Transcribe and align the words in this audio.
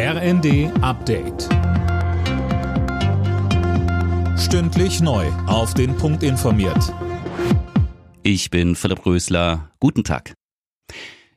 RND 0.00 0.70
Update. 0.80 1.48
Stündlich 4.38 5.00
neu. 5.00 5.26
Auf 5.48 5.74
den 5.74 5.96
Punkt 5.96 6.22
informiert. 6.22 6.94
Ich 8.22 8.48
bin 8.50 8.76
Philipp 8.76 9.04
Rösler. 9.04 9.72
Guten 9.80 10.04
Tag. 10.04 10.34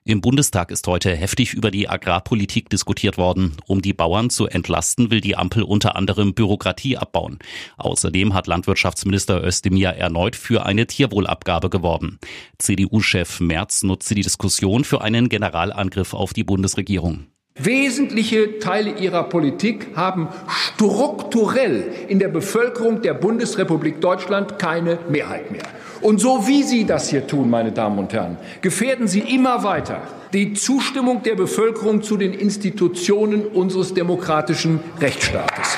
Im 0.03 0.21
Bundestag 0.21 0.69
ist 0.69 0.85
heute 0.85 1.15
heftig 1.15 1.55
über 1.55 1.71
die 1.71 1.89
Agrarpolitik 1.89 2.69
diskutiert 2.69 3.17
worden. 3.17 3.57
Um 3.65 3.81
die 3.81 3.93
Bauern 3.93 4.29
zu 4.29 4.45
entlasten, 4.45 5.09
will 5.09 5.21
die 5.21 5.35
Ampel 5.35 5.63
unter 5.63 5.95
anderem 5.95 6.35
Bürokratie 6.35 6.97
abbauen. 6.97 7.39
Außerdem 7.77 8.35
hat 8.35 8.45
Landwirtschaftsminister 8.45 9.43
Özdemir 9.43 9.89
erneut 9.89 10.35
für 10.35 10.67
eine 10.67 10.85
Tierwohlabgabe 10.85 11.71
geworben. 11.71 12.19
CDU-Chef 12.59 13.39
Merz 13.39 13.81
nutzte 13.81 14.13
die 14.13 14.21
Diskussion 14.21 14.83
für 14.83 15.01
einen 15.01 15.29
Generalangriff 15.29 16.13
auf 16.13 16.33
die 16.33 16.43
Bundesregierung. 16.43 17.30
Wesentliche 17.55 18.59
Teile 18.59 18.97
ihrer 18.97 19.23
Politik 19.23 19.89
haben 19.95 20.29
strukturell 20.47 21.91
in 22.07 22.17
der 22.17 22.29
Bevölkerung 22.29 23.01
der 23.01 23.13
Bundesrepublik 23.13 23.99
Deutschland 23.99 24.57
keine 24.57 24.99
Mehrheit 25.09 25.51
mehr. 25.51 25.67
Und 26.01 26.19
so 26.19 26.47
wie 26.47 26.63
Sie 26.63 26.85
das 26.85 27.09
hier 27.09 27.27
tun, 27.27 27.49
meine 27.49 27.71
Damen 27.71 27.99
und 27.99 28.13
Herren, 28.13 28.37
gefährden 28.61 29.07
Sie 29.07 29.19
immer 29.19 29.63
weiter 29.63 30.01
die 30.33 30.53
Zustimmung 30.53 31.23
der 31.23 31.35
Bevölkerung 31.35 32.01
zu 32.01 32.17
den 32.17 32.33
Institutionen 32.33 33.45
unseres 33.45 33.93
demokratischen 33.93 34.79
Rechtsstaates. 34.99 35.77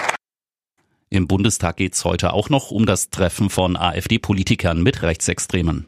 Im 1.09 1.27
Bundestag 1.27 1.77
geht 1.77 1.95
es 1.95 2.05
heute 2.05 2.33
auch 2.33 2.49
noch 2.49 2.71
um 2.71 2.85
das 2.85 3.09
Treffen 3.09 3.49
von 3.49 3.75
AfD-Politikern 3.75 4.81
mit 4.81 5.01
Rechtsextremen. 5.01 5.87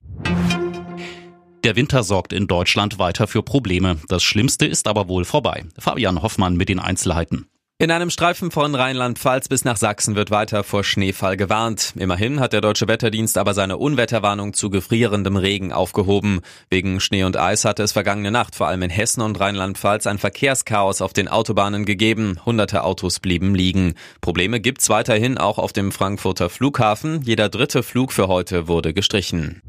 Der 1.66 1.76
Winter 1.76 2.04
sorgt 2.04 2.32
in 2.32 2.46
Deutschland 2.46 3.00
weiter 3.00 3.26
für 3.26 3.42
Probleme. 3.42 3.98
Das 4.08 4.22
Schlimmste 4.22 4.68
ist 4.68 4.88
aber 4.88 5.10
wohl 5.10 5.26
vorbei. 5.26 5.66
Fabian 5.80 6.22
Hoffmann 6.22 6.58
mit 6.58 6.70
den 6.70 6.78
Einzelheiten. 6.78 7.48
In 7.80 7.90
einem 7.90 8.12
Streifen 8.12 8.52
von 8.52 8.76
Rheinland-Pfalz 8.76 9.48
bis 9.48 9.66
nach 9.66 9.76
Sachsen 9.76 10.16
wird 10.16 10.30
weiter 10.30 10.64
vor 10.64 10.84
Schneefall 10.84 11.38
gewarnt. 11.38 11.94
Immerhin 11.98 12.40
hat 12.40 12.54
der 12.54 12.62
Deutsche 12.62 12.88
Wetterdienst 12.88 13.40
aber 13.40 13.56
seine 13.56 13.78
Unwetterwarnung 13.78 14.54
zu 14.54 14.70
gefrierendem 14.70 15.38
Regen 15.38 15.74
aufgehoben. 15.74 16.42
Wegen 16.70 17.00
Schnee 17.00 17.24
und 17.24 17.36
Eis 17.36 17.66
hatte 17.66 17.82
es 17.82 17.94
vergangene 17.94 18.30
Nacht 18.30 18.54
vor 18.54 18.68
allem 18.68 18.84
in 18.84 18.92
Hessen 18.92 19.22
und 19.22 19.40
Rheinland-Pfalz 19.40 20.06
ein 20.06 20.20
Verkehrschaos 20.20 21.02
auf 21.02 21.14
den 21.14 21.28
Autobahnen 21.28 21.86
gegeben. 21.86 22.38
Hunderte 22.46 22.84
Autos 22.84 23.20
blieben 23.20 23.56
liegen. 23.56 23.96
Probleme 24.22 24.60
gibt's 24.60 24.90
weiterhin 24.90 25.40
auch 25.40 25.58
auf 25.58 25.74
dem 25.74 25.92
Frankfurter 25.92 26.52
Flughafen. 26.52 27.24
Jeder 27.24 27.50
dritte 27.50 27.82
Flug 27.82 28.14
für 28.14 28.28
heute 28.28 28.68
wurde 28.68 28.94
gestrichen. 28.94 29.64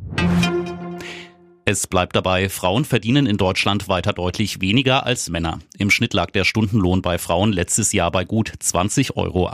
Es 1.68 1.88
bleibt 1.88 2.14
dabei, 2.14 2.48
Frauen 2.48 2.84
verdienen 2.84 3.26
in 3.26 3.38
Deutschland 3.38 3.88
weiter 3.88 4.12
deutlich 4.12 4.60
weniger 4.60 5.04
als 5.04 5.28
Männer. 5.28 5.58
Im 5.76 5.90
Schnitt 5.90 6.14
lag 6.14 6.30
der 6.30 6.44
Stundenlohn 6.44 7.02
bei 7.02 7.18
Frauen 7.18 7.52
letztes 7.52 7.92
Jahr 7.92 8.12
bei 8.12 8.24
gut 8.24 8.52
20,80 8.62 9.16
Euro. 9.16 9.50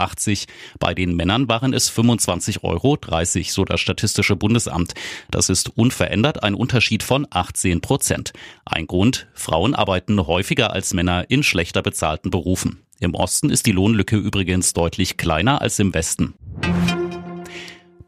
Bei 0.79 0.93
den 0.93 1.17
Männern 1.17 1.49
waren 1.49 1.73
es 1.73 1.91
25,30 1.91 2.65
Euro, 2.65 2.99
so 3.45 3.65
das 3.65 3.81
Statistische 3.81 4.37
Bundesamt. 4.37 4.93
Das 5.31 5.49
ist 5.49 5.71
unverändert 5.71 6.43
ein 6.43 6.53
Unterschied 6.53 7.03
von 7.03 7.27
18 7.31 7.81
Prozent. 7.81 8.35
Ein 8.67 8.87
Grund, 8.87 9.27
Frauen 9.33 9.75
arbeiten 9.75 10.27
häufiger 10.27 10.75
als 10.75 10.93
Männer 10.93 11.31
in 11.31 11.43
schlechter 11.43 11.81
bezahlten 11.81 12.29
Berufen. 12.29 12.83
Im 13.01 13.15
Osten 13.15 13.49
ist 13.49 13.65
die 13.65 13.73
Lohnlücke 13.73 14.17
übrigens 14.17 14.75
deutlich 14.75 15.17
kleiner 15.17 15.63
als 15.63 15.79
im 15.79 15.95
Westen. 15.95 16.35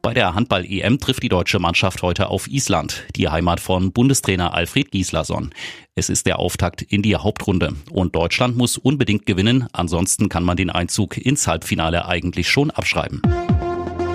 Bei 0.04 0.12
der 0.12 0.34
Handball-EM 0.34 0.98
trifft 0.98 1.22
die 1.22 1.30
deutsche 1.30 1.58
Mannschaft 1.58 2.02
heute 2.02 2.28
auf 2.28 2.46
Island, 2.46 3.04
die 3.16 3.30
Heimat 3.30 3.58
von 3.58 3.90
Bundestrainer 3.90 4.52
Alfred 4.52 4.90
Gislason. 4.90 5.50
Es 5.94 6.10
ist 6.10 6.26
der 6.26 6.38
Auftakt 6.40 6.82
in 6.82 7.00
die 7.00 7.16
Hauptrunde 7.16 7.72
und 7.90 8.14
Deutschland 8.14 8.54
muss 8.54 8.76
unbedingt 8.76 9.24
gewinnen, 9.24 9.66
ansonsten 9.72 10.28
kann 10.28 10.44
man 10.44 10.58
den 10.58 10.68
Einzug 10.68 11.16
ins 11.16 11.46
Halbfinale 11.46 12.04
eigentlich 12.04 12.50
schon 12.50 12.70
abschreiben. 12.70 13.22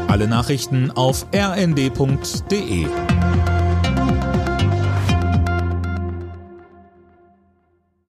Alle 0.07 0.27
Nachrichten 0.27 0.91
auf 0.91 1.25
rnd.de 1.33 2.85